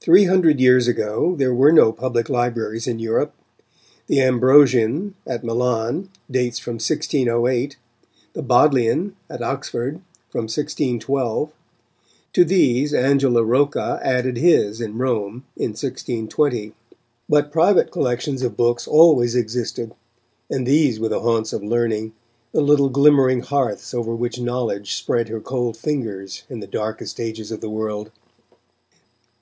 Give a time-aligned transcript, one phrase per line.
[0.00, 3.34] Three hundred years ago there were no public libraries in Europe.
[4.06, 7.76] The Ambrosian, at Milan, dates from 1608;
[8.32, 10.00] the Bodleian, at Oxford,
[10.30, 11.52] from 1612.
[12.32, 16.72] To these Angelo Rocca added his in Rome, in 1620.
[17.28, 19.92] But private collections of books always existed,
[20.48, 22.14] and these were the haunts of learning,
[22.52, 27.52] the little glimmering hearths over which knowledge spread her cold fingers, in the darkest ages
[27.52, 28.10] of the world.